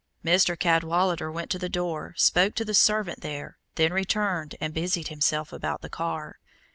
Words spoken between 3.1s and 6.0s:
there, then returned and busied himself about the